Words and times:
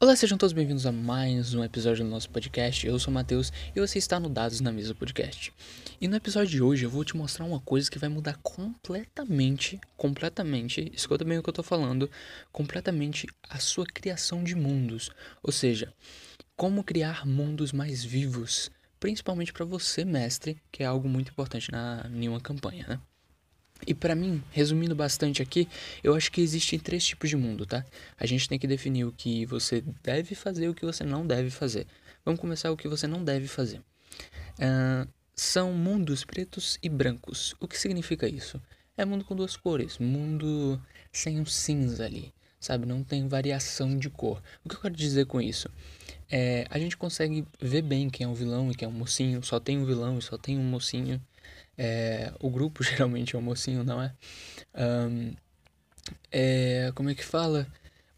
Olá, 0.00 0.14
sejam 0.14 0.38
todos 0.38 0.52
bem-vindos 0.52 0.86
a 0.86 0.92
mais 0.92 1.54
um 1.54 1.64
episódio 1.64 2.04
do 2.04 2.10
nosso 2.10 2.30
podcast. 2.30 2.86
Eu 2.86 3.00
sou 3.00 3.10
o 3.10 3.14
Matheus 3.14 3.52
e 3.74 3.80
você 3.80 3.98
está 3.98 4.20
no 4.20 4.28
Dados 4.28 4.60
na 4.60 4.70
Mesa 4.70 4.94
Podcast. 4.94 5.52
E 6.00 6.06
no 6.06 6.14
episódio 6.14 6.50
de 6.50 6.62
hoje 6.62 6.84
eu 6.84 6.90
vou 6.90 7.04
te 7.04 7.16
mostrar 7.16 7.44
uma 7.44 7.58
coisa 7.58 7.90
que 7.90 7.98
vai 7.98 8.08
mudar 8.08 8.38
completamente, 8.40 9.80
completamente, 9.96 10.88
escuta 10.94 11.24
bem 11.24 11.38
o 11.38 11.42
que 11.42 11.48
eu 11.48 11.52
tô 11.52 11.64
falando, 11.64 12.08
completamente 12.52 13.26
a 13.50 13.58
sua 13.58 13.84
criação 13.86 14.44
de 14.44 14.54
mundos. 14.54 15.10
Ou 15.42 15.50
seja, 15.50 15.92
como 16.56 16.84
criar 16.84 17.26
mundos 17.26 17.72
mais 17.72 18.04
vivos, 18.04 18.70
principalmente 19.00 19.52
para 19.52 19.64
você, 19.64 20.04
mestre, 20.04 20.62
que 20.70 20.84
é 20.84 20.86
algo 20.86 21.08
muito 21.08 21.32
importante 21.32 21.72
na 21.72 22.08
nenhuma 22.08 22.40
campanha, 22.40 22.86
né? 22.86 23.00
E 23.86 23.94
para 23.94 24.14
mim, 24.14 24.42
resumindo 24.50 24.94
bastante 24.94 25.40
aqui, 25.40 25.68
eu 26.02 26.14
acho 26.14 26.30
que 26.30 26.40
existem 26.40 26.78
três 26.78 27.06
tipos 27.06 27.30
de 27.30 27.36
mundo, 27.36 27.64
tá? 27.64 27.84
A 28.18 28.26
gente 28.26 28.48
tem 28.48 28.58
que 28.58 28.66
definir 28.66 29.04
o 29.04 29.12
que 29.12 29.46
você 29.46 29.82
deve 30.02 30.34
fazer 30.34 30.66
e 30.66 30.68
o 30.68 30.74
que 30.74 30.84
você 30.84 31.04
não 31.04 31.26
deve 31.26 31.50
fazer. 31.50 31.86
Vamos 32.24 32.40
começar 32.40 32.70
o 32.70 32.76
que 32.76 32.88
você 32.88 33.06
não 33.06 33.24
deve 33.24 33.46
fazer. 33.46 33.78
Uh, 34.58 35.08
são 35.34 35.72
mundos 35.72 36.24
pretos 36.24 36.78
e 36.82 36.88
brancos. 36.88 37.54
O 37.60 37.68
que 37.68 37.78
significa 37.78 38.28
isso? 38.28 38.60
É 38.96 39.04
mundo 39.04 39.24
com 39.24 39.36
duas 39.36 39.56
cores, 39.56 39.96
mundo 39.98 40.80
sem 41.12 41.40
um 41.40 41.46
cinza 41.46 42.04
ali, 42.04 42.34
sabe? 42.58 42.84
Não 42.84 43.04
tem 43.04 43.28
variação 43.28 43.96
de 43.96 44.10
cor. 44.10 44.42
O 44.64 44.68
que 44.68 44.74
eu 44.74 44.80
quero 44.80 44.96
dizer 44.96 45.26
com 45.26 45.40
isso? 45.40 45.70
É, 46.28 46.66
a 46.68 46.78
gente 46.78 46.96
consegue 46.96 47.46
ver 47.60 47.82
bem 47.82 48.10
quem 48.10 48.24
é 48.24 48.28
um 48.28 48.34
vilão 48.34 48.70
e 48.70 48.74
quem 48.74 48.86
é 48.86 48.88
um 48.88 48.94
mocinho, 48.94 49.42
só 49.42 49.60
tem 49.60 49.78
um 49.78 49.84
vilão 49.84 50.18
e 50.18 50.22
só 50.22 50.36
tem 50.36 50.58
um 50.58 50.64
mocinho. 50.64 51.22
É, 51.78 52.32
o 52.40 52.50
grupo 52.50 52.82
geralmente 52.84 53.36
é 53.36 53.38
o 53.38 53.42
mocinho, 53.42 53.84
não 53.84 54.02
é? 54.02 54.12
Um, 54.74 55.32
é? 56.30 56.90
Como 56.94 57.08
é 57.08 57.14
que 57.14 57.24
fala? 57.24 57.66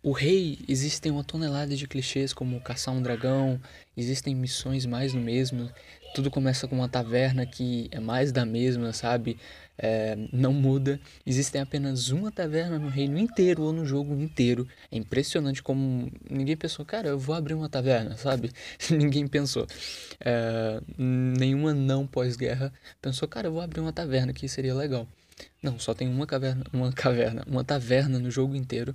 O 0.02 0.12
rei, 0.12 0.58
existem 0.66 1.12
uma 1.12 1.22
tonelada 1.22 1.76
de 1.76 1.86
clichês 1.86 2.32
como 2.32 2.58
caçar 2.62 2.94
um 2.94 3.02
dragão, 3.02 3.60
existem 3.94 4.34
missões 4.34 4.86
mais 4.86 5.12
no 5.12 5.20
mesmo. 5.20 5.70
Tudo 6.14 6.30
começa 6.30 6.66
com 6.66 6.74
uma 6.74 6.88
taverna 6.88 7.44
que 7.44 7.88
é 7.90 8.00
mais 8.00 8.32
da 8.32 8.46
mesma, 8.46 8.94
sabe? 8.94 9.38
É, 9.82 10.14
não 10.30 10.52
muda. 10.52 11.00
Existem 11.24 11.60
apenas 11.60 12.10
uma 12.10 12.30
taverna 12.30 12.78
no 12.78 12.88
reino 12.88 13.16
inteiro 13.16 13.62
ou 13.62 13.72
no 13.72 13.86
jogo 13.86 14.14
inteiro. 14.14 14.68
É 14.92 14.96
impressionante 14.98 15.62
como 15.62 16.12
ninguém 16.28 16.56
pensou, 16.56 16.84
cara, 16.84 17.08
eu 17.08 17.18
vou 17.18 17.34
abrir 17.34 17.54
uma 17.54 17.68
taverna, 17.68 18.14
sabe? 18.18 18.52
ninguém 18.90 19.26
pensou. 19.26 19.66
É, 20.20 20.80
nenhuma 20.98 21.72
não 21.72 22.06
pós-guerra 22.06 22.70
pensou, 23.00 23.26
cara, 23.26 23.48
eu 23.48 23.52
vou 23.52 23.62
abrir 23.62 23.80
uma 23.80 23.92
taverna 23.92 24.34
que 24.34 24.46
seria 24.48 24.74
legal. 24.74 25.08
Não, 25.62 25.78
só 25.78 25.94
tem 25.94 26.08
uma 26.08 26.26
caverna, 26.26 26.64
uma 26.72 26.92
caverna, 26.92 27.42
uma 27.46 27.64
taverna 27.64 28.18
no 28.18 28.30
jogo 28.30 28.54
inteiro. 28.54 28.94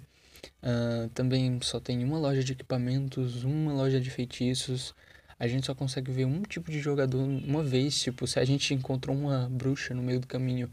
Uh, 0.62 1.10
também 1.10 1.60
só 1.62 1.80
tem 1.80 2.04
uma 2.04 2.20
loja 2.20 2.44
de 2.44 2.54
equipamentos, 2.54 3.44
uma 3.44 3.74
loja 3.74 4.00
de 4.00 4.12
feitiços. 4.12 4.94
A 5.40 5.48
gente 5.48 5.66
só 5.66 5.76
consegue 5.76 6.12
ver 6.12 6.26
um 6.26 6.42
tipo 6.44 6.72
de 6.72 6.80
jogador 6.80 7.20
uma 7.20 7.64
vez. 7.64 8.02
Tipo, 8.02 8.26
se 8.26 8.40
a 8.40 8.46
gente 8.46 8.74
encontrou 8.74 9.16
uma 9.16 9.50
bruxa 9.50 9.94
no 9.94 10.02
meio 10.02 10.20
do 10.20 10.28
caminho, 10.28 10.72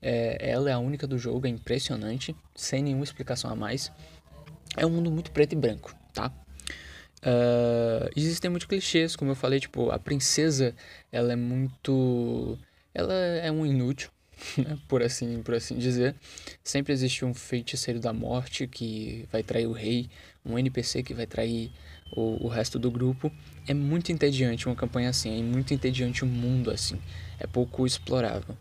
é, 0.00 0.50
ela 0.50 0.70
é 0.70 0.72
a 0.72 0.78
única 0.78 1.06
do 1.06 1.18
jogo, 1.18 1.46
é 1.46 1.50
impressionante, 1.50 2.34
sem 2.54 2.82
nenhuma 2.82 3.04
explicação 3.04 3.50
a 3.50 3.56
mais. 3.56 3.90
É 4.76 4.86
um 4.86 4.90
mundo 4.90 5.10
muito 5.10 5.30
preto 5.32 5.54
e 5.54 5.56
branco, 5.56 5.94
tá? 6.12 6.32
Uh, 7.18 8.08
existem 8.14 8.48
muitos 8.48 8.68
clichês, 8.68 9.16
como 9.16 9.32
eu 9.32 9.34
falei, 9.34 9.58
tipo, 9.58 9.90
a 9.90 9.98
princesa, 9.98 10.74
ela 11.10 11.32
é 11.32 11.36
muito... 11.36 12.56
Ela 12.94 13.14
é 13.14 13.50
um 13.50 13.66
inútil, 13.66 14.10
por 14.88 15.02
assim 15.02 15.42
por 15.42 15.54
assim 15.54 15.76
dizer. 15.76 16.14
Sempre 16.62 16.92
existe 16.92 17.24
um 17.24 17.34
feiticeiro 17.34 18.00
da 18.00 18.12
morte 18.12 18.66
que 18.66 19.26
vai 19.30 19.42
trair 19.42 19.66
o 19.66 19.72
rei, 19.72 20.08
um 20.44 20.58
NPC 20.58 21.02
que 21.02 21.14
vai 21.14 21.26
trair 21.26 21.70
o, 22.12 22.46
o 22.46 22.48
resto 22.48 22.78
do 22.78 22.90
grupo. 22.90 23.32
É 23.66 23.74
muito 23.74 24.12
entediante 24.12 24.66
uma 24.66 24.76
campanha 24.76 25.10
assim, 25.10 25.38
é 25.38 25.42
muito 25.42 25.74
entediante 25.74 26.24
um 26.24 26.28
mundo 26.28 26.70
assim, 26.70 26.98
é 27.38 27.46
pouco 27.46 27.86
explorável. 27.86 28.56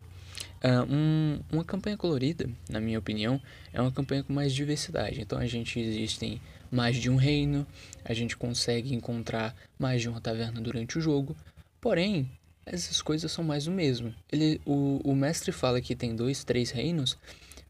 Uh, 0.63 0.91
um, 0.91 1.39
uma 1.51 1.63
campanha 1.63 1.95
colorida, 1.95 2.49
na 2.67 2.79
minha 2.79 2.97
opinião, 2.97 3.39
é 3.71 3.79
uma 3.79 3.91
campanha 3.91 4.23
com 4.23 4.33
mais 4.33 4.53
diversidade. 4.53 5.21
Então 5.21 5.37
a 5.37 5.45
gente 5.45 5.79
existem 5.79 6.41
mais 6.71 6.97
de 6.97 7.09
um 7.09 7.15
reino, 7.15 7.65
a 8.03 8.13
gente 8.13 8.35
consegue 8.35 8.93
encontrar 8.93 9.55
mais 9.77 10.01
de 10.01 10.09
uma 10.09 10.19
taverna 10.19 10.59
durante 10.59 10.97
o 10.97 11.01
jogo. 11.01 11.35
Porém, 11.79 12.29
essas 12.71 13.01
coisas 13.01 13.31
são 13.31 13.43
mais 13.43 13.65
do 13.65 13.71
mesmo. 13.71 14.13
Ele, 14.31 14.61
o, 14.65 14.99
o 15.03 15.15
mestre 15.15 15.51
fala 15.51 15.81
que 15.81 15.95
tem 15.95 16.15
dois, 16.15 16.43
três 16.43 16.71
reinos, 16.71 17.17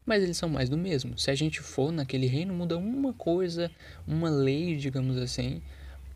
mas 0.04 0.22
eles 0.22 0.36
são 0.36 0.48
mais 0.48 0.68
do 0.68 0.76
mesmo. 0.76 1.18
Se 1.18 1.30
a 1.30 1.34
gente 1.34 1.60
for 1.60 1.92
naquele 1.92 2.26
reino, 2.26 2.54
muda 2.54 2.76
uma 2.76 3.12
coisa, 3.12 3.70
uma 4.06 4.30
lei, 4.30 4.76
digamos 4.76 5.16
assim, 5.18 5.62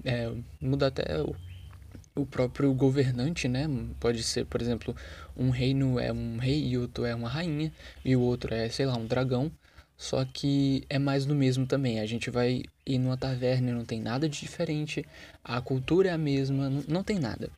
é, 0.04 0.32
muda 0.60 0.86
até 0.88 1.20
o, 1.22 1.34
o 2.14 2.26
próprio 2.26 2.72
governante, 2.74 3.48
né? 3.48 3.68
Pode 4.00 4.22
ser, 4.22 4.46
por 4.46 4.60
exemplo, 4.60 4.96
um 5.36 5.50
reino 5.50 5.98
é 5.98 6.12
um 6.12 6.38
rei 6.38 6.66
e 6.68 6.78
outro 6.78 7.04
é 7.04 7.14
uma 7.14 7.28
rainha, 7.28 7.72
e 8.04 8.16
o 8.16 8.20
outro 8.20 8.54
é, 8.54 8.68
sei 8.68 8.86
lá, 8.86 8.96
um 8.96 9.06
dragão. 9.06 9.50
Só 9.96 10.24
que 10.24 10.84
é 10.88 10.98
mais 10.98 11.24
do 11.24 11.34
mesmo 11.34 11.64
também. 11.64 12.00
A 12.00 12.06
gente 12.06 12.28
vai 12.28 12.64
ir 12.84 12.98
numa 12.98 13.16
taverna 13.16 13.70
e 13.70 13.72
não 13.72 13.84
tem 13.84 14.00
nada 14.00 14.28
de 14.28 14.40
diferente. 14.40 15.04
A 15.44 15.60
cultura 15.60 16.08
é 16.08 16.12
a 16.12 16.18
mesma, 16.18 16.68
não 16.88 17.04
tem 17.04 17.20
nada. 17.20 17.50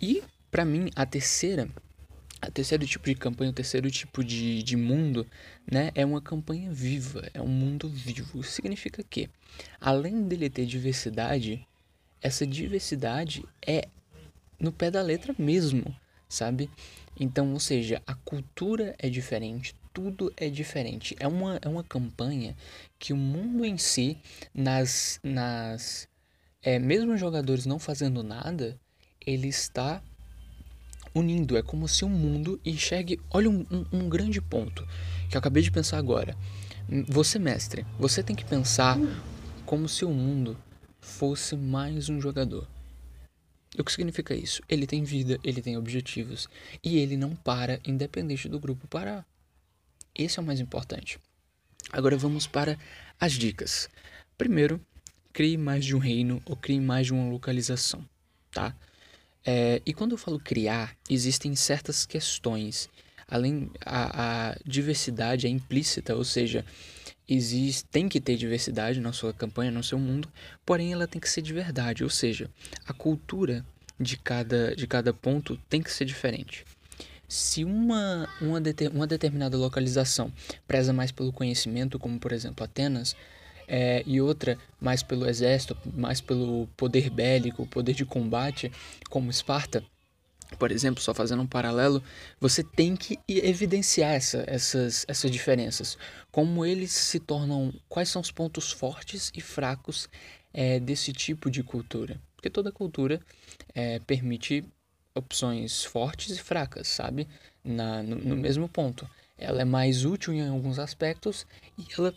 E 0.00 0.22
para 0.52 0.66
mim, 0.66 0.90
a 0.94 1.06
terceira, 1.06 1.66
a 2.38 2.50
terceiro 2.50 2.86
tipo 2.86 3.06
de 3.06 3.14
campanha, 3.14 3.50
o 3.50 3.54
terceiro 3.54 3.90
tipo 3.90 4.22
de, 4.22 4.62
de 4.62 4.76
mundo, 4.76 5.26
né, 5.68 5.90
é 5.94 6.04
uma 6.04 6.20
campanha 6.20 6.70
viva, 6.70 7.26
é 7.32 7.40
um 7.40 7.48
mundo 7.48 7.88
vivo. 7.88 8.40
Isso 8.40 8.50
significa 8.50 9.02
que, 9.02 9.30
além 9.80 10.28
dele 10.28 10.50
ter 10.50 10.66
diversidade, 10.66 11.66
essa 12.20 12.46
diversidade 12.46 13.42
é 13.66 13.88
no 14.60 14.70
pé 14.70 14.90
da 14.90 15.00
letra 15.00 15.34
mesmo, 15.38 15.96
sabe? 16.28 16.68
Então, 17.18 17.54
ou 17.54 17.60
seja, 17.60 18.02
a 18.06 18.14
cultura 18.14 18.94
é 18.98 19.08
diferente, 19.08 19.74
tudo 19.90 20.30
é 20.36 20.50
diferente. 20.50 21.16
É 21.18 21.26
uma, 21.26 21.58
é 21.62 21.68
uma 21.68 21.82
campanha 21.82 22.54
que 22.98 23.14
o 23.14 23.16
mundo 23.16 23.64
em 23.64 23.78
si, 23.78 24.18
nas. 24.54 25.18
nas 25.22 26.06
é, 26.62 26.78
mesmo 26.78 27.14
os 27.14 27.20
jogadores 27.20 27.64
não 27.64 27.78
fazendo 27.78 28.22
nada, 28.22 28.78
ele 29.26 29.48
está 29.48 30.02
unindo. 31.14 31.56
É 31.56 31.62
como 31.62 31.88
se 31.88 32.04
o 32.04 32.08
um 32.08 32.10
mundo 32.10 32.60
enxergue. 32.64 33.20
Olha 33.30 33.50
um, 33.50 33.66
um, 33.70 33.84
um 33.92 34.08
grande 34.08 34.40
ponto 34.40 34.86
que 35.28 35.36
eu 35.36 35.38
acabei 35.38 35.62
de 35.62 35.70
pensar 35.70 35.98
agora. 35.98 36.36
Você, 37.08 37.38
mestre, 37.38 37.86
você 37.98 38.22
tem 38.22 38.36
que 38.36 38.44
pensar 38.44 38.98
como 39.64 39.88
se 39.88 40.04
o 40.04 40.10
mundo 40.10 40.58
fosse 41.00 41.56
mais 41.56 42.08
um 42.08 42.20
jogador. 42.20 42.68
O 43.78 43.82
que 43.82 43.92
significa 43.92 44.34
isso? 44.34 44.62
Ele 44.68 44.86
tem 44.86 45.02
vida, 45.02 45.38
ele 45.42 45.62
tem 45.62 45.78
objetivos 45.78 46.48
e 46.84 46.98
ele 46.98 47.16
não 47.16 47.34
para 47.34 47.80
independente 47.86 48.48
do 48.48 48.60
grupo 48.60 48.86
parar. 48.86 49.26
Esse 50.14 50.38
é 50.38 50.42
o 50.42 50.44
mais 50.44 50.60
importante. 50.60 51.18
Agora 51.90 52.16
vamos 52.16 52.46
para 52.46 52.78
as 53.18 53.32
dicas. 53.32 53.88
Primeiro, 54.36 54.78
crie 55.32 55.56
mais 55.56 55.84
de 55.84 55.96
um 55.96 55.98
reino 55.98 56.42
ou 56.44 56.54
crie 56.54 56.80
mais 56.80 57.06
de 57.06 57.14
uma 57.14 57.30
localização, 57.30 58.04
tá? 58.50 58.76
É, 59.44 59.82
e 59.84 59.92
quando 59.92 60.12
eu 60.12 60.18
falo 60.18 60.38
criar, 60.38 60.96
existem 61.10 61.54
certas 61.54 62.06
questões. 62.06 62.88
Além 63.28 63.70
a, 63.84 64.50
a 64.50 64.56
diversidade 64.64 65.46
é 65.46 65.50
implícita, 65.50 66.14
ou 66.14 66.24
seja, 66.24 66.64
existe, 67.28 67.84
tem 67.86 68.08
que 68.08 68.20
ter 68.20 68.36
diversidade 68.36 69.00
na 69.00 69.12
sua 69.12 69.32
campanha, 69.32 69.70
no 69.70 69.82
seu 69.82 69.98
mundo, 69.98 70.28
porém 70.64 70.92
ela 70.92 71.06
tem 71.06 71.20
que 71.20 71.28
ser 71.28 71.42
de 71.42 71.52
verdade, 71.52 72.04
ou 72.04 72.10
seja, 72.10 72.50
a 72.86 72.92
cultura 72.92 73.64
de 73.98 74.16
cada, 74.16 74.74
de 74.76 74.86
cada 74.86 75.12
ponto 75.12 75.56
tem 75.68 75.82
que 75.82 75.90
ser 75.90 76.04
diferente. 76.04 76.64
Se 77.28 77.64
uma, 77.64 78.28
uma, 78.40 78.60
uma 78.92 79.06
determinada 79.06 79.56
localização 79.56 80.30
preza 80.66 80.92
mais 80.92 81.10
pelo 81.10 81.32
conhecimento, 81.32 81.98
como 81.98 82.18
por 82.18 82.32
exemplo 82.32 82.62
Atenas, 82.64 83.16
é, 83.74 84.02
e 84.04 84.20
outra 84.20 84.58
mais 84.78 85.02
pelo 85.02 85.26
exército, 85.26 85.74
mais 85.94 86.20
pelo 86.20 86.68
poder 86.76 87.08
bélico, 87.08 87.66
poder 87.66 87.94
de 87.94 88.04
combate, 88.04 88.70
como 89.08 89.30
Esparta, 89.30 89.82
por 90.58 90.70
exemplo, 90.70 91.02
só 91.02 91.14
fazendo 91.14 91.40
um 91.40 91.46
paralelo, 91.46 92.02
você 92.38 92.62
tem 92.62 92.94
que 92.94 93.18
evidenciar 93.26 94.12
essa, 94.12 94.44
essas, 94.46 95.06
essas 95.08 95.30
diferenças. 95.30 95.96
Como 96.30 96.66
eles 96.66 96.92
se 96.92 97.18
tornam. 97.18 97.72
Quais 97.88 98.10
são 98.10 98.20
os 98.20 98.30
pontos 98.30 98.70
fortes 98.70 99.32
e 99.34 99.40
fracos 99.40 100.06
é, 100.52 100.78
desse 100.78 101.10
tipo 101.10 101.50
de 101.50 101.62
cultura? 101.62 102.20
Porque 102.36 102.50
toda 102.50 102.70
cultura 102.70 103.22
é, 103.74 103.98
permite 104.00 104.62
opções 105.14 105.82
fortes 105.82 106.36
e 106.36 106.42
fracas, 106.42 106.88
sabe? 106.88 107.26
Na, 107.64 108.02
no, 108.02 108.16
no 108.16 108.36
mesmo 108.36 108.68
ponto. 108.68 109.08
Ela 109.38 109.62
é 109.62 109.64
mais 109.64 110.04
útil 110.04 110.34
em 110.34 110.46
alguns 110.46 110.78
aspectos 110.78 111.46
e 111.78 111.86
ela. 111.98 112.14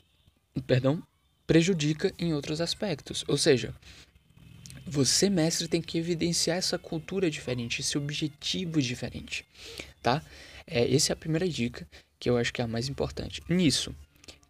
Perdão, 0.68 1.02
prejudica 1.48 2.14
em 2.18 2.34
outros 2.34 2.62
aspectos. 2.62 3.24
Ou 3.28 3.38
seja, 3.38 3.74
você, 4.86 5.30
mestre, 5.30 5.68
tem 5.68 5.82
que 5.82 5.98
evidenciar 5.98 6.58
essa 6.58 6.78
cultura 6.78 7.30
diferente, 7.30 7.82
esse 7.82 7.98
objetivo 7.98 8.82
diferente, 8.82 9.46
tá? 10.02 10.24
É, 10.68 10.94
essa 10.94 11.12
é 11.12 11.14
a 11.14 11.18
primeira 11.18 11.48
dica, 11.48 11.88
que 12.20 12.30
eu 12.30 12.38
acho 12.38 12.54
que 12.54 12.62
é 12.62 12.64
a 12.64 12.68
mais 12.68 12.88
importante. 12.88 13.42
Nisso, 13.50 13.96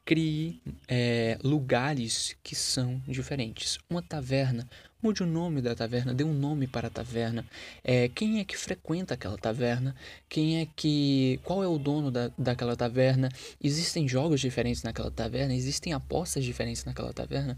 crie 0.03 0.61
é, 0.87 1.37
lugares 1.43 2.35
que 2.43 2.55
são 2.55 3.01
diferentes. 3.07 3.79
Uma 3.89 4.01
taverna, 4.01 4.69
mude 5.05 5.21
o 5.21 5.25
nome 5.27 5.61
da 5.61 5.75
taverna, 5.75 6.13
dê 6.15 6.23
um 6.23 6.33
nome 6.33 6.65
para 6.65 6.87
a 6.87 6.89
taverna. 6.89 7.45
É, 7.83 8.09
quem 8.09 8.39
é 8.39 8.43
que 8.43 8.57
frequenta 8.57 9.13
aquela 9.13 9.37
taverna? 9.37 9.95
Quem 10.27 10.61
é 10.61 10.67
que. 10.75 11.39
Qual 11.43 11.63
é 11.63 11.67
o 11.67 11.77
dono 11.77 12.09
da, 12.09 12.31
daquela 12.35 12.75
taverna? 12.75 13.29
Existem 13.63 14.07
jogos 14.07 14.41
diferentes 14.41 14.81
naquela 14.81 15.11
taverna? 15.11 15.53
Existem 15.53 15.93
apostas 15.93 16.43
diferentes 16.43 16.83
naquela 16.85 17.13
taverna? 17.13 17.57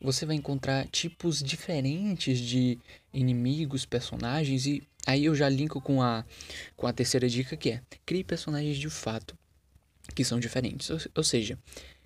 você 0.00 0.24
vai 0.24 0.36
encontrar 0.36 0.86
tipos 0.86 1.42
diferentes 1.42 2.38
de 2.38 2.78
inimigos, 3.12 3.84
personagens 3.84 4.64
e 4.64 4.82
aí 5.06 5.26
eu 5.26 5.34
já 5.34 5.48
linko 5.48 5.80
com 5.80 6.00
a, 6.00 6.24
com 6.76 6.86
a 6.86 6.92
terceira 6.92 7.28
dica 7.28 7.56
que 7.56 7.70
é 7.70 7.82
crie 8.06 8.24
personagens 8.24 8.78
de 8.78 8.88
fato 8.88 9.36
que 10.14 10.24
são 10.24 10.40
diferentes. 10.40 10.88
Ou, 10.90 10.98
ou 11.16 11.24
seja, 11.24 11.58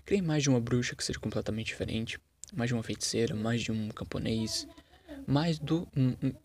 crie 0.03 0.21
mais 0.21 0.43
de 0.43 0.49
uma 0.49 0.59
bruxa 0.59 0.95
que 0.95 1.03
seja 1.03 1.19
completamente 1.19 1.67
diferente, 1.67 2.19
mais 2.53 2.69
de 2.69 2.73
uma 2.73 2.83
feiticeira, 2.83 3.35
mais 3.35 3.61
de 3.61 3.71
um 3.71 3.89
camponês, 3.89 4.67
mais 5.27 5.57
do, 5.57 5.87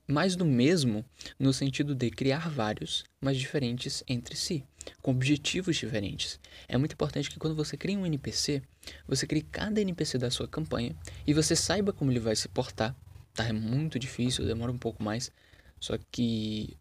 mais 0.06 0.36
do 0.36 0.44
mesmo 0.44 1.04
no 1.38 1.52
sentido 1.52 1.94
de 1.94 2.10
criar 2.10 2.48
vários, 2.48 3.04
mas 3.20 3.36
diferentes 3.36 4.02
entre 4.08 4.36
si, 4.36 4.64
com 5.02 5.10
objetivos 5.10 5.76
diferentes. 5.76 6.40
É 6.68 6.76
muito 6.76 6.92
importante 6.92 7.30
que 7.30 7.38
quando 7.38 7.54
você 7.54 7.76
cria 7.76 7.98
um 7.98 8.06
NPC, 8.06 8.62
você 9.06 9.26
crie 9.26 9.42
cada 9.42 9.80
NPC 9.80 10.18
da 10.18 10.30
sua 10.30 10.48
campanha 10.48 10.96
e 11.26 11.34
você 11.34 11.54
saiba 11.54 11.92
como 11.92 12.10
ele 12.10 12.20
vai 12.20 12.36
se 12.36 12.48
portar. 12.48 12.96
Tá? 13.34 13.46
É 13.46 13.52
muito 13.52 13.98
difícil, 13.98 14.46
demora 14.46 14.72
um 14.72 14.78
pouco 14.78 15.02
mais, 15.02 15.30
só 15.78 15.96
que 16.10 16.76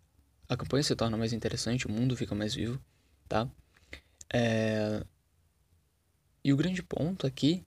a 0.48 0.58
campanha 0.58 0.84
se 0.84 0.96
torna 0.96 1.18
mais 1.18 1.34
interessante, 1.34 1.86
o 1.86 1.92
mundo 1.92 2.16
fica 2.16 2.34
mais 2.34 2.56
vivo, 2.56 2.82
tá? 3.28 3.48
É... 4.34 5.04
E 6.44 6.54
o 6.54 6.58
grande 6.58 6.82
ponto 6.82 7.28
aqui 7.28 7.64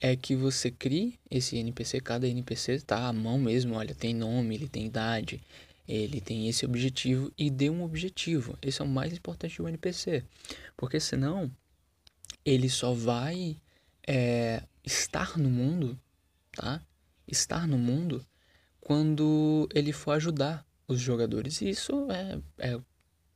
é 0.00 0.16
que 0.16 0.36
você 0.36 0.70
crie 0.70 1.18
esse 1.30 1.56
NPC, 1.56 2.00
cada 2.00 2.28
NPC 2.28 2.72
está 2.72 3.08
à 3.08 3.12
mão 3.12 3.38
mesmo, 3.38 3.74
olha, 3.74 3.94
tem 3.94 4.14
nome, 4.14 4.54
ele 4.54 4.68
tem 4.68 4.86
idade, 4.86 5.40
ele 5.88 6.20
tem 6.20 6.48
esse 6.48 6.64
objetivo 6.64 7.32
e 7.36 7.50
dê 7.50 7.68
um 7.68 7.82
objetivo. 7.82 8.56
Esse 8.62 8.80
é 8.80 8.84
o 8.84 8.88
mais 8.88 9.12
importante 9.12 9.56
do 9.58 9.68
NPC, 9.68 10.24
porque 10.76 11.00
senão 11.00 11.50
ele 12.44 12.68
só 12.68 12.92
vai 12.92 13.56
é, 14.06 14.62
estar 14.84 15.36
no 15.36 15.50
mundo, 15.50 15.98
tá? 16.52 16.80
Estar 17.26 17.66
no 17.66 17.78
mundo 17.78 18.24
quando 18.80 19.68
ele 19.74 19.92
for 19.92 20.12
ajudar 20.12 20.64
os 20.86 21.00
jogadores. 21.00 21.60
E 21.60 21.70
isso 21.70 22.06
é, 22.10 22.38
é 22.58 22.80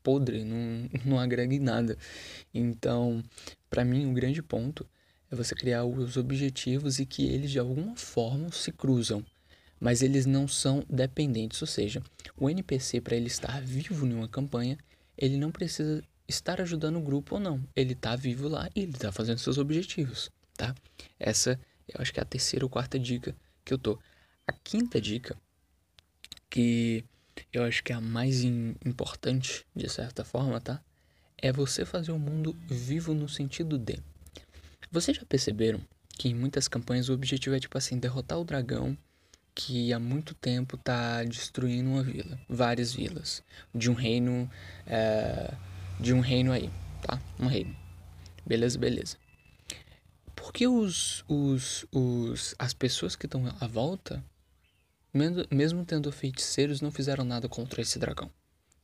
podre, 0.03 0.45
não, 0.45 0.89
não 1.05 1.19
agrega 1.19 1.55
em 1.55 1.59
nada. 1.59 1.99
Então, 2.55 3.23
para 3.69 3.85
mim, 3.85 4.07
um 4.07 4.15
grande 4.15 4.43
ponto 4.43 4.89
é 5.33 5.37
você 5.37 5.55
criar 5.55 5.85
os 5.85 6.17
objetivos 6.17 6.99
e 6.99 7.07
que 7.07 7.27
eles 7.27 7.51
de 7.51 7.59
alguma 7.59 7.97
forma 7.97 8.53
se 8.53 8.71
cruzam, 8.71 9.25
mas 9.81 10.03
eles 10.03 10.27
não 10.27 10.47
são 10.47 10.85
dependentes, 10.89 11.61
ou 11.61 11.67
seja, 11.67 12.03
o 12.37 12.49
NPC 12.49 13.01
para 13.01 13.17
ele 13.17 13.27
estar 13.27 13.61
vivo 13.63 14.07
em 14.07 14.13
uma 14.13 14.29
campanha, 14.29 14.79
ele 15.17 15.37
não 15.37 15.51
precisa 15.51 16.05
estar 16.29 16.61
ajudando 16.61 16.97
o 16.97 17.03
grupo 17.03 17.37
ou 17.37 17.41
não, 17.41 17.67
ele 17.75 17.95
está 17.95 18.15
vivo 18.15 18.47
lá 18.47 18.69
e 18.75 18.81
ele 18.81 18.93
está 18.93 19.11
fazendo 19.11 19.39
seus 19.39 19.59
objetivos, 19.59 20.31
tá? 20.57 20.75
Essa 21.19 21.59
eu 21.89 22.01
acho 22.01 22.13
que 22.13 22.21
é 22.21 22.23
a 22.23 22.27
terceira 22.27 22.65
ou 22.65 22.71
quarta 22.71 22.99
dica 22.99 23.35
que 23.65 23.73
eu 23.73 23.79
tô. 23.79 23.99
A 24.47 24.53
quinta 24.53 25.01
dica 25.01 25.37
que 26.49 27.05
eu 27.53 27.65
acho 27.65 27.83
que 27.83 27.93
é 27.93 27.97
a 27.97 28.01
mais 28.01 28.43
importante, 28.43 29.65
de 29.75 29.89
certa 29.89 30.25
forma, 30.25 30.61
tá? 30.61 30.81
É 31.39 31.53
você 31.53 31.85
fazer 31.85 32.13
o 32.13 32.19
mundo 32.19 32.57
vivo 32.69 33.15
no 33.15 33.29
sentido 33.29 33.79
de. 33.79 33.99
Vocês 34.93 35.17
já 35.17 35.25
perceberam 35.25 35.81
que 36.19 36.29
em 36.29 36.35
muitas 36.35 36.69
campanhas 36.69 37.09
o 37.09 37.15
objetivo 37.15 37.57
é, 37.57 37.59
tipo 37.59 37.79
assim, 37.79 37.99
derrotar 37.99 38.39
o 38.39 38.45
dragão 38.45 38.95
que 39.55 39.91
há 39.91 39.99
muito 39.99 40.35
tempo 40.35 40.77
tá 40.77 41.25
destruindo 41.25 41.89
uma 41.89 42.03
vila, 42.03 42.39
várias 42.47 42.93
vilas, 42.93 43.43
de 43.75 43.91
um 43.91 43.95
reino, 43.95 44.51
é, 44.87 45.55
de 45.99 46.13
um 46.13 46.21
reino 46.21 46.53
aí, 46.53 46.71
tá? 47.01 47.19
Um 47.41 47.47
reino. 47.47 47.75
Beleza, 48.45 48.79
beleza. 48.79 49.17
Porque 50.37 50.69
os, 50.69 51.25
os, 51.27 51.87
os, 51.91 52.55
as 52.59 52.75
pessoas 52.75 53.17
que 53.17 53.25
estão 53.25 53.47
à 53.61 53.67
volta 53.67 54.23
mesmo 55.51 55.87
tendo 55.87 56.13
feiticeiros, 56.13 56.83
não 56.83 56.91
fizeram 56.91 57.25
nada 57.25 57.49
contra 57.49 57.81
esse 57.81 57.99
dragão, 57.99 58.31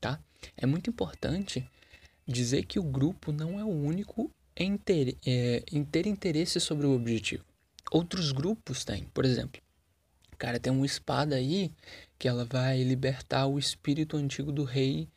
tá? 0.00 0.18
É 0.56 0.64
muito 0.64 0.88
importante 0.88 1.68
dizer 2.26 2.64
que 2.64 2.78
o 2.78 2.82
grupo 2.82 3.30
não 3.30 3.60
é 3.60 3.64
o 3.64 3.68
único 3.68 4.32
em 4.58 4.76
ter, 4.76 5.16
é, 5.24 5.62
em 5.72 5.84
ter 5.84 6.06
interesse 6.06 6.58
sobre 6.58 6.86
o 6.86 6.94
objetivo. 6.94 7.44
Outros 7.90 8.32
grupos 8.32 8.84
têm, 8.84 9.04
por 9.14 9.24
exemplo, 9.24 9.62
cara, 10.36 10.58
tem 10.58 10.72
uma 10.72 10.84
espada 10.84 11.36
aí 11.36 11.72
que 12.18 12.26
ela 12.28 12.44
vai 12.44 12.82
libertar 12.82 13.46
o 13.46 13.58
espírito 13.58 14.16
antigo 14.16 14.50
do 14.50 14.64
rei, 14.64 15.08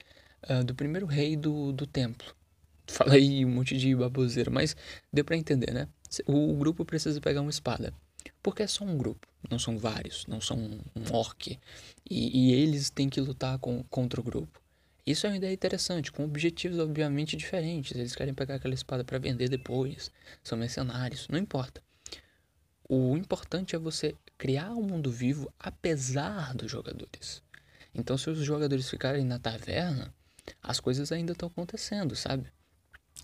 uh, 0.49 0.63
do 0.63 0.75
primeiro 0.75 1.07
rei 1.07 1.35
do, 1.35 1.73
do 1.73 1.88
templo. 1.88 2.33
Fala 2.88 3.15
aí 3.15 3.43
um 3.43 3.49
monte 3.49 3.75
de 3.77 3.95
baboseira, 3.95 4.51
mas 4.51 4.75
deu 5.11 5.25
para 5.25 5.35
entender, 5.35 5.73
né? 5.73 5.87
O 6.25 6.55
grupo 6.55 6.85
precisa 6.85 7.19
pegar 7.19 7.41
uma 7.41 7.49
espada. 7.49 7.94
Porque 8.44 8.63
é 8.63 8.67
só 8.67 8.83
um 8.83 8.97
grupo, 8.97 9.27
não 9.49 9.57
são 9.57 9.77
vários, 9.77 10.25
não 10.27 10.39
são 10.39 10.57
um 10.57 11.13
orc. 11.13 11.59
E, 12.09 12.49
e 12.49 12.53
eles 12.53 12.89
têm 12.89 13.09
que 13.09 13.19
lutar 13.19 13.57
com, 13.59 13.83
contra 13.83 14.19
o 14.19 14.23
grupo. 14.23 14.60
Isso 15.11 15.27
é 15.27 15.29
uma 15.29 15.35
ideia 15.35 15.53
interessante, 15.53 16.09
com 16.09 16.23
objetivos 16.23 16.79
obviamente 16.79 17.35
diferentes. 17.35 17.93
Eles 17.97 18.15
querem 18.15 18.33
pegar 18.33 18.55
aquela 18.55 18.73
espada 18.73 19.03
para 19.03 19.19
vender 19.19 19.49
depois, 19.49 20.09
são 20.41 20.57
mercenários, 20.57 21.27
não 21.27 21.37
importa. 21.37 21.83
O 22.87 23.17
importante 23.17 23.75
é 23.75 23.79
você 23.79 24.15
criar 24.37 24.71
um 24.71 24.83
mundo 24.83 25.11
vivo 25.11 25.51
apesar 25.59 26.53
dos 26.53 26.71
jogadores. 26.71 27.43
Então, 27.93 28.17
se 28.17 28.29
os 28.29 28.39
jogadores 28.39 28.89
ficarem 28.89 29.25
na 29.25 29.37
taverna, 29.37 30.13
as 30.63 30.79
coisas 30.79 31.11
ainda 31.11 31.33
estão 31.33 31.49
acontecendo, 31.49 32.15
sabe? 32.15 32.47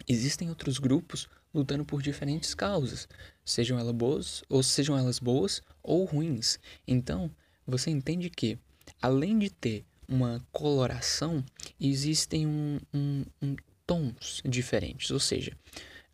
Existem 0.05 0.49
outros 0.49 0.79
grupos 0.79 1.29
lutando 1.53 1.85
por 1.85 2.01
diferentes 2.01 2.53
causas, 2.53 3.07
sejam 3.45 3.79
elas 3.79 3.95
boas 3.95 4.43
ou 4.49 4.61
sejam 4.61 4.97
elas 4.97 5.19
boas 5.19 5.61
ou 5.81 6.03
ruins. 6.03 6.59
Então, 6.85 7.31
você 7.65 7.89
entende 7.89 8.29
que 8.29 8.59
além 9.01 9.39
de 9.39 9.49
ter 9.49 9.85
uma 10.07 10.45
coloração, 10.51 11.43
existem 11.79 12.45
um, 12.47 12.79
um, 12.93 13.25
um 13.41 13.55
tons 13.85 14.41
diferentes, 14.45 15.11
ou 15.11 15.19
seja, 15.19 15.53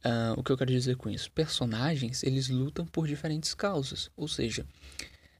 uh, 0.05 0.39
o 0.39 0.43
que 0.43 0.51
eu 0.51 0.57
quero 0.57 0.71
dizer 0.71 0.95
com 0.95 1.09
isso? 1.09 1.31
Personagens, 1.31 2.23
eles 2.23 2.49
lutam 2.49 2.85
por 2.85 3.07
diferentes 3.07 3.53
causas, 3.53 4.11
ou 4.15 4.27
seja, 4.27 4.65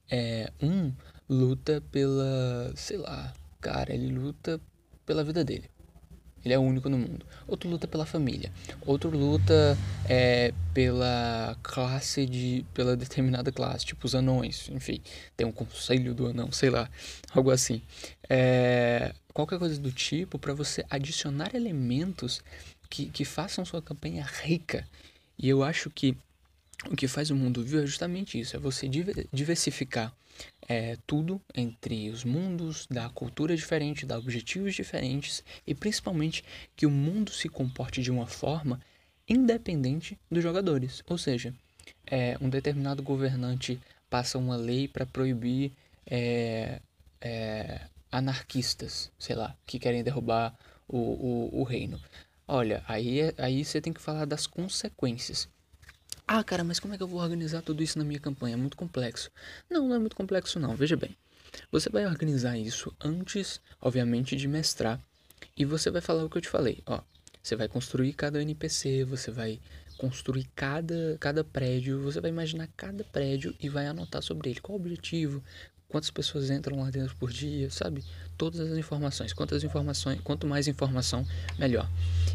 é, 0.09 0.51
um 0.61 0.91
luta 1.29 1.81
pela, 1.91 2.73
sei 2.75 2.97
lá, 2.97 3.33
cara, 3.61 3.93
ele 3.93 4.07
luta 4.07 4.59
pela 5.05 5.23
vida 5.23 5.43
dele. 5.43 5.69
Ele 6.43 6.53
é 6.53 6.59
único 6.59 6.89
no 6.89 6.97
mundo. 6.97 7.25
Outro 7.47 7.69
luta 7.69 7.87
pela 7.87 8.05
família. 8.05 8.51
Outro 8.85 9.09
luta 9.09 9.77
é, 10.09 10.53
pela 10.73 11.57
classe 11.63 12.25
de. 12.25 12.65
pela 12.73 12.97
determinada 12.97 13.51
classe, 13.51 13.85
tipo 13.85 14.05
os 14.05 14.13
anões. 14.13 14.69
Enfim, 14.69 15.01
tem 15.37 15.47
um 15.47 15.51
conselho 15.51 16.13
do 16.13 16.27
anão, 16.27 16.51
sei 16.51 16.69
lá. 16.69 16.89
Algo 17.33 17.51
assim. 17.51 17.81
É, 18.29 19.13
qualquer 19.33 19.57
coisa 19.57 19.79
do 19.79 19.91
tipo 19.91 20.37
para 20.37 20.53
você 20.53 20.85
adicionar 20.89 21.55
elementos 21.55 22.41
que, 22.89 23.05
que 23.07 23.23
façam 23.23 23.63
sua 23.63 23.81
campanha 23.81 24.25
rica. 24.43 24.87
E 25.37 25.49
eu 25.49 25.63
acho 25.63 25.89
que 25.89 26.17
o 26.89 26.95
que 26.95 27.07
faz 27.07 27.29
o 27.29 27.35
mundo 27.35 27.63
vivo 27.63 27.83
é 27.83 27.85
justamente 27.85 28.39
isso: 28.39 28.55
é 28.55 28.59
você 28.59 28.89
diversificar 29.31 30.13
é, 30.67 30.97
tudo 31.05 31.41
entre 31.53 32.09
os 32.09 32.23
mundos, 32.23 32.87
da 32.89 33.09
cultura 33.09 33.55
diferente, 33.55 34.05
dar 34.05 34.17
objetivos 34.17 34.73
diferentes 34.73 35.43
e 35.65 35.73
principalmente 35.75 36.43
que 36.75 36.85
o 36.85 36.91
mundo 36.91 37.31
se 37.31 37.49
comporte 37.49 38.01
de 38.01 38.11
uma 38.11 38.27
forma 38.27 38.79
independente 39.27 40.17
dos 40.29 40.43
jogadores. 40.43 41.03
Ou 41.07 41.17
seja, 41.17 41.53
é, 42.05 42.37
um 42.41 42.49
determinado 42.49 43.03
governante 43.03 43.79
passa 44.09 44.37
uma 44.37 44.55
lei 44.55 44.87
para 44.87 45.05
proibir 45.05 45.71
é, 46.05 46.81
é, 47.21 47.81
anarquistas, 48.11 49.11
sei 49.17 49.35
lá, 49.35 49.55
que 49.65 49.79
querem 49.79 50.03
derrubar 50.03 50.55
o, 50.87 50.97
o, 50.97 51.61
o 51.61 51.63
reino. 51.63 51.99
Olha, 52.47 52.83
aí, 52.87 53.21
é, 53.21 53.33
aí 53.37 53.63
você 53.63 53.79
tem 53.81 53.93
que 53.93 54.01
falar 54.01 54.25
das 54.25 54.45
consequências. 54.45 55.47
Ah, 56.35 56.43
cara, 56.43 56.63
mas 56.63 56.79
como 56.79 56.95
é 56.95 56.97
que 56.97 57.03
eu 57.03 57.07
vou 57.07 57.21
organizar 57.21 57.61
tudo 57.61 57.83
isso 57.83 57.99
na 57.99 58.03
minha 58.03 58.19
campanha? 58.19 58.55
É 58.55 58.57
muito 58.57 58.75
complexo. 58.75 59.29
Não, 59.69 59.87
não 59.87 59.95
é 59.97 59.99
muito 59.99 60.15
complexo 60.15 60.59
não. 60.59 60.75
Veja 60.75 60.97
bem. 60.97 61.15
Você 61.71 61.91
vai 61.91 62.07
organizar 62.07 62.57
isso 62.57 62.91
antes, 62.99 63.61
obviamente, 63.79 64.35
de 64.35 64.47
mestrar. 64.47 64.99
E 65.55 65.63
você 65.63 65.91
vai 65.91 66.01
falar 66.01 66.25
o 66.25 66.29
que 66.31 66.39
eu 66.39 66.41
te 66.41 66.49
falei. 66.49 66.81
Ó, 66.87 67.01
você 67.39 67.55
vai 67.55 67.67
construir 67.67 68.13
cada 68.13 68.41
NPC, 68.41 69.03
você 69.03 69.29
vai 69.29 69.59
construir 69.95 70.49
cada, 70.55 71.17
cada 71.19 71.43
prédio, 71.43 72.01
você 72.01 72.19
vai 72.19 72.31
imaginar 72.31 72.67
cada 72.75 73.03
prédio 73.03 73.53
e 73.59 73.69
vai 73.69 73.85
anotar 73.85 74.23
sobre 74.23 74.49
ele 74.49 74.59
qual 74.59 74.75
o 74.75 74.81
objetivo, 74.81 75.39
quantas 75.87 76.09
pessoas 76.09 76.49
entram 76.49 76.81
lá 76.81 76.89
dentro 76.89 77.15
por 77.17 77.31
dia, 77.31 77.69
sabe? 77.69 78.03
Todas 78.39 78.59
as 78.59 78.75
informações. 78.75 79.33
Quantas 79.33 79.63
informações, 79.63 80.19
quanto 80.23 80.47
mais 80.47 80.67
informação, 80.67 81.23
melhor. 81.59 81.87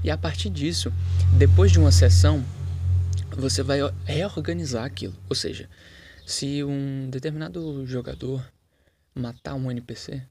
E 0.04 0.08
a 0.08 0.16
partir 0.16 0.50
disso, 0.50 0.92
depois 1.36 1.72
de 1.72 1.80
uma 1.80 1.90
sessão, 1.90 2.44
você 3.38 3.62
vai 3.62 3.78
reorganizar 4.04 4.84
aquilo. 4.84 5.16
Ou 5.28 5.36
seja, 5.36 5.70
se 6.26 6.64
um 6.64 7.08
determinado 7.08 7.86
jogador 7.86 8.44
matar 9.14 9.54
um 9.54 9.70
NPC, 9.70 10.22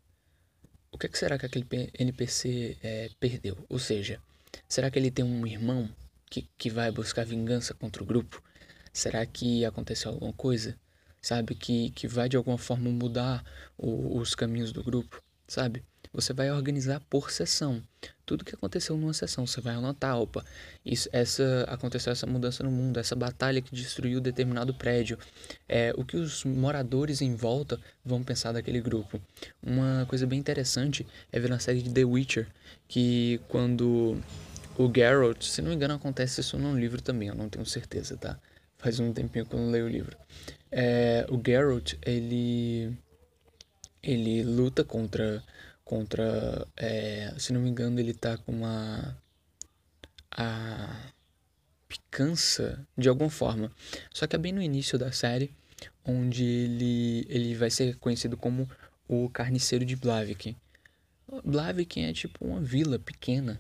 o 0.91 0.97
que, 0.97 1.05
é 1.05 1.09
que 1.09 1.17
será 1.17 1.37
que 1.37 1.45
aquele 1.45 1.65
NPC 1.97 2.77
é, 2.83 3.09
perdeu? 3.19 3.57
Ou 3.69 3.79
seja, 3.79 4.21
será 4.67 4.91
que 4.91 4.99
ele 4.99 5.09
tem 5.09 5.23
um 5.23 5.47
irmão 5.47 5.89
que, 6.29 6.47
que 6.57 6.69
vai 6.69 6.91
buscar 6.91 7.25
vingança 7.25 7.73
contra 7.73 8.03
o 8.03 8.05
grupo? 8.05 8.43
Será 8.91 9.25
que 9.25 9.63
aconteceu 9.63 10.11
alguma 10.11 10.33
coisa? 10.33 10.75
Sabe? 11.21 11.55
Que, 11.55 11.91
que 11.91 12.07
vai 12.07 12.27
de 12.27 12.35
alguma 12.35 12.57
forma 12.57 12.89
mudar 12.89 13.43
o, 13.77 14.17
os 14.17 14.35
caminhos 14.35 14.71
do 14.71 14.83
grupo? 14.83 15.21
Sabe? 15.47 15.83
Você 16.11 16.33
vai 16.33 16.51
organizar 16.51 16.99
por 17.09 17.31
sessão. 17.31 17.81
Tudo 18.27 18.43
que 18.43 18.53
aconteceu 18.53 18.98
numa 18.98 19.13
sessão, 19.13 19.48
você 19.48 19.62
vai 19.62 19.74
anotar, 19.74 20.19
opa, 20.19 20.43
isso, 20.86 21.07
essa 21.13 21.65
aconteceu 21.69 22.12
essa 22.12 22.27
mudança 22.27 22.62
no 22.62 22.69
mundo, 22.69 23.00
essa 23.00 23.15
batalha 23.15 23.62
que 23.62 23.74
destruiu 23.74 24.19
determinado 24.19 24.74
prédio. 24.74 25.17
É, 25.67 25.93
o 25.98 26.03
que 26.03 26.17
os 26.17 26.43
moradores 26.43 27.22
em 27.22 27.36
volta 27.36 27.79
vão 28.03 28.22
pensar 28.22 28.51
daquele 28.51 28.81
grupo. 28.81 29.22
Uma 29.63 30.05
coisa 30.10 30.27
bem 30.27 30.38
interessante 30.38 31.07
é 31.31 31.39
ver 31.39 31.50
na 31.50 31.57
série 31.57 31.81
de 31.81 31.89
The 31.89 32.03
Witcher 32.03 32.48
que 32.86 33.39
quando 33.48 34.22
o 34.77 34.91
Geralt, 34.93 35.43
se 35.43 35.62
não 35.62 35.69
me 35.69 35.75
engano, 35.75 35.93
acontece 35.93 36.41
isso 36.41 36.57
num 36.57 36.77
livro 36.77 37.01
também, 37.01 37.29
eu 37.29 37.36
não 37.36 37.48
tenho 37.48 37.65
certeza, 37.65 38.17
tá? 38.17 38.38
Faz 38.77 39.00
um 39.00 39.13
tempinho 39.13 39.46
que 39.46 39.55
eu 39.55 39.60
não 39.60 39.72
leio 39.72 39.86
o 39.86 39.89
livro. 39.89 40.17
É, 40.69 41.25
o 41.29 41.41
Geralt, 41.41 41.93
ele 42.05 42.93
ele 44.03 44.43
luta 44.43 44.84
contra 44.84 45.41
contra, 45.88 46.67
é, 46.75 47.34
se 47.38 47.53
não 47.53 47.62
me 47.62 47.70
engano, 47.70 48.00
ele 48.00 48.13
tá 48.13 48.38
com 48.38 48.51
uma 48.51 49.17
a 50.29 51.12
picança 51.88 52.86
de 52.98 53.08
alguma 53.08 53.29
forma. 53.29 53.72
Só 54.13 54.27
que 54.27 54.36
é 54.36 54.39
bem 54.39 54.51
no 54.51 54.62
início 54.62 55.00
da 55.00 55.12
série, 55.12 55.50
onde 56.06 56.44
ele 56.44 57.25
ele 57.29 57.56
vai 57.56 57.72
ser 57.72 57.96
conhecido 57.98 58.36
como 58.36 58.70
o 59.08 59.29
carniceiro 59.29 59.86
de 59.86 59.96
Blaviken. 59.96 60.56
Blaviken 61.44 62.06
é 62.06 62.13
tipo 62.13 62.46
uma 62.46 62.60
vila 62.60 63.00
pequena. 63.00 63.60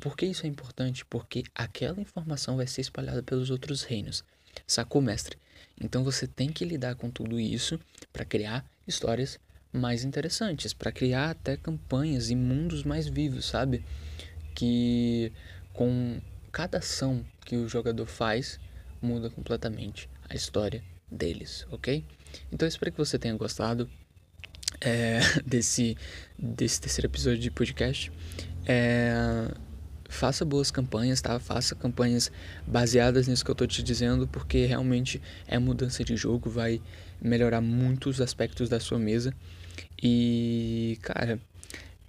Por 0.00 0.16
que 0.16 0.26
isso 0.26 0.44
é 0.44 0.48
importante? 0.48 1.04
Porque 1.04 1.44
aquela 1.54 2.00
informação 2.00 2.56
vai 2.56 2.66
ser 2.66 2.80
espalhada 2.80 3.22
pelos 3.22 3.48
outros 3.50 3.84
reinos. 3.84 4.24
Sacou, 4.66 5.00
mestre? 5.00 5.38
Então 5.80 6.02
você 6.02 6.26
tem 6.26 6.52
que 6.52 6.64
lidar 6.64 6.96
com 6.96 7.10
tudo 7.10 7.38
isso 7.38 7.78
para 8.12 8.24
criar 8.24 8.64
histórias 8.86 9.38
mais 9.74 10.04
interessantes, 10.04 10.72
para 10.72 10.92
criar 10.92 11.30
até 11.30 11.56
campanhas 11.56 12.30
e 12.30 12.36
mundos 12.36 12.84
mais 12.84 13.08
vivos, 13.08 13.44
sabe? 13.44 13.84
Que 14.54 15.32
com 15.72 16.20
cada 16.52 16.78
ação 16.78 17.24
que 17.44 17.56
o 17.56 17.68
jogador 17.68 18.06
faz 18.06 18.60
muda 19.02 19.28
completamente 19.28 20.08
a 20.30 20.34
história 20.34 20.82
deles, 21.10 21.66
ok? 21.70 22.04
Então 22.52 22.66
eu 22.66 22.68
espero 22.68 22.92
que 22.92 22.98
você 22.98 23.18
tenha 23.18 23.34
gostado 23.34 23.90
é, 24.80 25.18
desse, 25.44 25.96
desse 26.38 26.80
terceiro 26.80 27.08
episódio 27.08 27.40
de 27.40 27.50
podcast. 27.50 28.12
É, 28.66 29.50
faça 30.14 30.44
boas 30.44 30.70
campanhas, 30.70 31.20
tá? 31.20 31.38
Faça 31.38 31.74
campanhas 31.74 32.30
baseadas 32.66 33.26
nisso 33.26 33.44
que 33.44 33.50
eu 33.50 33.54
tô 33.54 33.66
te 33.66 33.82
dizendo, 33.82 34.26
porque 34.26 34.64
realmente 34.64 35.20
é 35.46 35.58
mudança 35.58 36.04
de 36.04 36.16
jogo, 36.16 36.48
vai 36.48 36.80
melhorar 37.20 37.60
muitos 37.60 38.20
aspectos 38.20 38.68
da 38.68 38.80
sua 38.80 38.98
mesa. 38.98 39.34
E, 40.02 40.98
cara, 41.02 41.38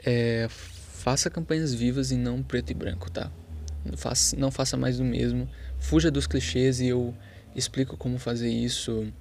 é, 0.05 0.47
faça 0.49 1.29
campanhas 1.29 1.73
vivas 1.73 2.11
e 2.11 2.15
não 2.17 2.43
preto 2.43 2.71
e 2.71 2.73
branco, 2.73 3.09
tá? 3.09 3.31
Não 3.83 3.97
faça, 3.97 4.35
não 4.35 4.51
faça 4.51 4.77
mais 4.77 4.97
do 4.97 5.03
mesmo. 5.03 5.49
Fuja 5.79 6.09
dos 6.09 6.27
clichês 6.27 6.79
e 6.79 6.87
eu 6.87 7.13
explico 7.55 7.97
como 7.97 8.17
fazer 8.17 8.49
isso 8.49 9.11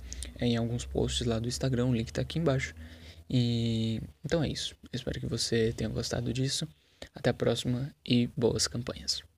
em 0.40 0.56
alguns 0.56 0.84
posts 0.84 1.26
lá 1.26 1.38
do 1.38 1.48
Instagram. 1.48 1.86
O 1.86 1.94
link 1.94 2.12
tá 2.12 2.22
aqui 2.22 2.38
embaixo. 2.38 2.74
E 3.28 4.00
então 4.24 4.42
é 4.42 4.48
isso. 4.48 4.74
espero 4.92 5.20
que 5.20 5.26
você 5.26 5.72
tenha 5.72 5.88
gostado 5.88 6.32
disso. 6.32 6.68
Até 7.14 7.30
a 7.30 7.34
próxima 7.34 7.94
e 8.04 8.28
boas 8.36 8.66
campanhas. 8.68 9.24